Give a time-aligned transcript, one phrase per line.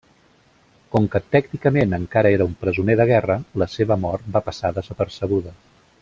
[0.95, 5.55] Com que, tècnicament, encara era un presoner de guerra, la seva mort va passar desapercebuda.